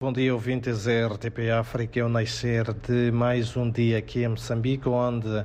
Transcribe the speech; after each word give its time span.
Bom 0.00 0.12
dia, 0.12 0.32
ouvintes 0.32 0.84
da 0.84 1.08
RTP 1.08 1.50
África. 1.50 1.98
É 1.98 2.04
o 2.04 2.08
nascer 2.08 2.72
de 2.72 3.10
mais 3.10 3.56
um 3.56 3.68
dia 3.68 3.98
aqui 3.98 4.22
em 4.22 4.28
Moçambique, 4.28 4.88
onde 4.88 5.44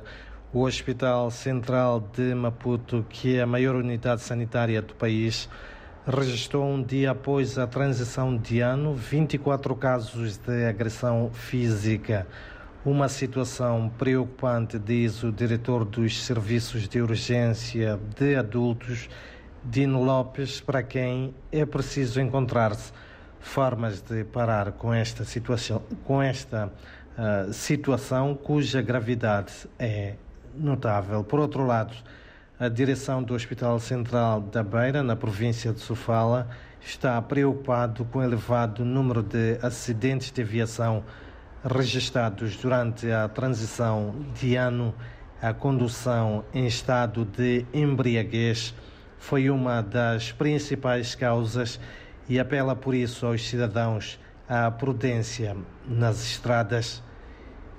o 0.52 0.60
Hospital 0.60 1.28
Central 1.32 2.08
de 2.12 2.32
Maputo, 2.36 3.04
que 3.10 3.36
é 3.36 3.42
a 3.42 3.48
maior 3.48 3.74
unidade 3.74 4.22
sanitária 4.22 4.80
do 4.80 4.94
país, 4.94 5.48
registrou 6.06 6.64
um 6.64 6.80
dia 6.80 7.10
após 7.10 7.58
a 7.58 7.66
transição 7.66 8.36
de 8.36 8.60
ano 8.60 8.94
24 8.94 9.74
casos 9.74 10.36
de 10.36 10.66
agressão 10.66 11.32
física. 11.32 12.24
Uma 12.86 13.08
situação 13.08 13.90
preocupante, 13.98 14.78
diz 14.78 15.24
o 15.24 15.32
diretor 15.32 15.84
dos 15.84 16.22
serviços 16.22 16.86
de 16.86 17.02
urgência 17.02 17.98
de 18.16 18.36
adultos, 18.36 19.08
Dino 19.64 20.04
Lopes, 20.04 20.60
para 20.60 20.80
quem 20.80 21.34
é 21.50 21.66
preciso 21.66 22.20
encontrar-se 22.20 22.92
formas 23.44 24.00
de 24.00 24.24
parar 24.24 24.72
com 24.72 24.92
esta 24.92 25.22
situação, 25.22 25.82
com 26.04 26.20
esta 26.20 26.72
uh, 27.16 27.52
situação 27.52 28.34
cuja 28.34 28.80
gravidade 28.80 29.52
é 29.78 30.14
notável. 30.56 31.22
Por 31.22 31.38
outro 31.38 31.64
lado, 31.64 31.94
a 32.58 32.68
direção 32.68 33.22
do 33.22 33.34
Hospital 33.34 33.78
Central 33.78 34.40
da 34.40 34.62
Beira, 34.62 35.02
na 35.02 35.14
província 35.14 35.72
de 35.72 35.80
Sofala, 35.80 36.48
está 36.80 37.20
preocupado 37.20 38.04
com 38.06 38.20
o 38.20 38.22
elevado 38.22 38.84
número 38.84 39.22
de 39.22 39.58
acidentes 39.62 40.32
de 40.32 40.40
aviação 40.42 41.04
registrados 41.62 42.56
durante 42.56 43.10
a 43.10 43.28
transição 43.28 44.14
de 44.34 44.56
ano. 44.56 44.94
A 45.40 45.52
condução 45.52 46.44
em 46.54 46.66
estado 46.66 47.26
de 47.26 47.66
embriaguez 47.74 48.74
foi 49.18 49.50
uma 49.50 49.82
das 49.82 50.32
principais 50.32 51.14
causas 51.14 51.78
e 52.28 52.38
apela 52.38 52.74
por 52.74 52.94
isso 52.94 53.26
aos 53.26 53.48
cidadãos 53.48 54.18
à 54.48 54.70
prudência 54.70 55.56
nas 55.86 56.24
estradas. 56.24 57.02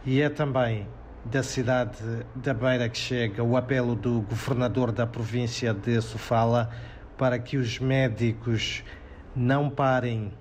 E 0.05 0.21
é 0.21 0.30
também 0.30 0.87
da 1.26 1.41
cidade 1.41 1.98
da 2.35 2.54
Beira 2.54 2.87
que 2.87 2.98
chega 2.98 3.43
o 3.43 3.57
apelo 3.57 3.96
do 3.96 4.21
governador 4.21 4.91
da 4.91 5.07
província 5.07 5.74
de 5.74 5.99
Sofala 6.02 6.70
para 7.18 7.40
que 7.40 7.57
os 7.57 7.79
médicos 7.79 8.84
não 9.35 9.70
parem, 9.70 10.32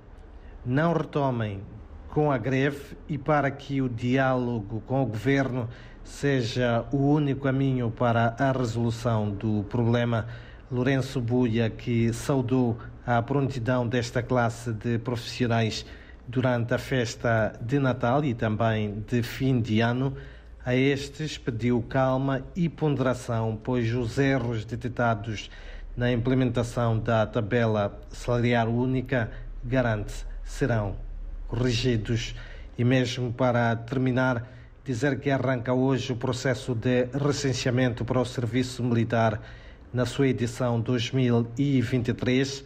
não 0.64 0.92
retomem 0.92 1.62
com 2.08 2.30
a 2.30 2.38
greve 2.38 2.96
e 3.08 3.16
para 3.16 3.50
que 3.50 3.80
o 3.80 3.88
diálogo 3.88 4.82
com 4.86 5.02
o 5.02 5.06
governo 5.06 5.68
seja 6.04 6.84
o 6.92 6.98
único 6.98 7.42
caminho 7.42 7.90
para 7.90 8.36
a 8.38 8.52
resolução 8.52 9.30
do 9.30 9.64
problema. 9.64 10.28
Lourenço 10.74 11.20
Buia, 11.20 11.70
que 11.70 12.12
saudou 12.12 12.76
a 13.06 13.22
prontidão 13.22 13.86
desta 13.86 14.24
classe 14.24 14.72
de 14.72 14.98
profissionais 14.98 15.86
durante 16.26 16.74
a 16.74 16.78
festa 16.78 17.56
de 17.60 17.78
Natal 17.78 18.24
e 18.24 18.34
também 18.34 19.04
de 19.08 19.22
fim 19.22 19.60
de 19.60 19.78
ano, 19.78 20.16
a 20.66 20.74
estes 20.74 21.38
pediu 21.38 21.80
calma 21.88 22.42
e 22.56 22.68
ponderação, 22.68 23.56
pois 23.62 23.94
os 23.94 24.18
erros 24.18 24.64
detectados 24.64 25.48
na 25.96 26.10
implementação 26.10 26.98
da 26.98 27.24
tabela 27.24 27.96
salarial 28.10 28.68
única 28.68 29.30
garante 29.62 30.26
serão 30.42 30.96
corrigidos. 31.46 32.34
E 32.76 32.82
mesmo 32.82 33.32
para 33.32 33.76
terminar, 33.76 34.44
dizer 34.84 35.20
que 35.20 35.30
arranca 35.30 35.72
hoje 35.72 36.12
o 36.12 36.16
processo 36.16 36.74
de 36.74 37.04
recenseamento 37.12 38.04
para 38.04 38.20
o 38.20 38.24
serviço 38.24 38.82
militar 38.82 39.40
na 39.94 40.04
sua 40.04 40.26
edição 40.26 40.80
2023 40.80 42.64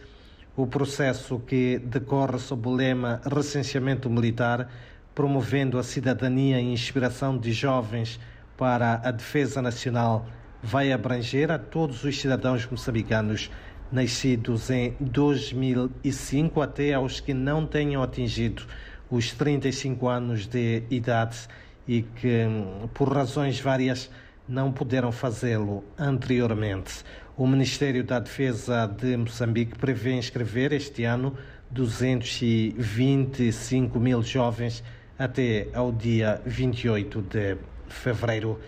o 0.57 0.65
processo 0.65 1.37
que 1.39 1.77
decorre 1.77 2.39
sob 2.39 2.67
o 2.67 2.73
lema 2.73 3.21
Recenseamento 3.23 4.09
Militar, 4.09 4.67
promovendo 5.13 5.77
a 5.77 5.83
cidadania 5.83 6.59
e 6.59 6.73
inspiração 6.73 7.37
de 7.37 7.53
jovens 7.53 8.19
para 8.57 8.99
a 9.03 9.11
defesa 9.11 9.61
nacional, 9.61 10.25
vai 10.61 10.91
abranger 10.91 11.51
a 11.51 11.59
todos 11.59 12.03
os 12.03 12.19
cidadãos 12.19 12.67
moçambicanos 12.69 13.51
nascidos 13.91 14.71
em 14.71 14.95
2005 14.99 16.61
até 16.61 16.95
aos 16.95 17.19
que 17.19 17.33
não 17.33 17.65
tenham 17.65 18.01
atingido 18.01 18.63
os 19.09 19.31
35 19.33 20.07
anos 20.07 20.47
de 20.47 20.81
idade 20.89 21.47
e 21.87 22.01
que, 22.01 22.47
por 22.93 23.13
razões 23.13 23.59
várias, 23.59 24.09
não 24.49 24.71
puderam 24.71 25.11
fazê-lo 25.11 25.83
anteriormente. 25.97 27.03
O 27.37 27.45
Ministério 27.45 28.03
da 28.03 28.19
Defesa 28.19 28.87
de 28.87 29.15
Moçambique 29.15 29.77
prevê 29.77 30.13
inscrever 30.13 30.73
este 30.73 31.03
ano 31.03 31.37
225 31.69 33.99
mil 33.99 34.23
jovens 34.23 34.83
até 35.19 35.67
ao 35.71 35.91
dia 35.91 36.41
28 36.45 37.21
de 37.21 37.57
fevereiro. 37.87 38.59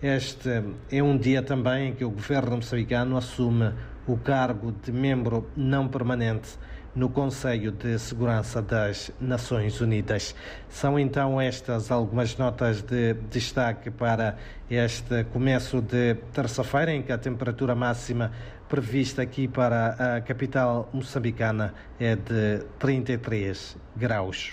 Este 0.00 0.62
é 0.90 1.02
um 1.02 1.18
dia 1.18 1.42
também 1.42 1.88
em 1.88 1.94
que 1.94 2.04
o 2.04 2.10
governo 2.10 2.54
moçambicano 2.56 3.16
assume 3.16 3.72
o 4.06 4.16
cargo 4.16 4.72
de 4.84 4.92
membro 4.92 5.50
não 5.56 5.88
permanente 5.88 6.50
no 6.94 7.08
Conselho 7.08 7.72
de 7.72 7.98
Segurança 7.98 8.62
das 8.62 9.10
Nações 9.20 9.80
Unidas. 9.80 10.34
São 10.68 10.98
então 10.98 11.40
estas 11.40 11.90
algumas 11.90 12.36
notas 12.36 12.82
de 12.82 13.14
destaque 13.30 13.90
para 13.90 14.36
este 14.70 15.24
começo 15.24 15.80
de 15.80 16.14
terça-feira, 16.32 16.92
em 16.92 17.02
que 17.02 17.12
a 17.12 17.18
temperatura 17.18 17.74
máxima 17.74 18.30
prevista 18.68 19.22
aqui 19.22 19.46
para 19.46 20.16
a 20.16 20.20
capital 20.20 20.88
moçambicana 20.92 21.74
é 21.98 22.16
de 22.16 22.64
33 22.78 23.76
graus. 23.96 24.42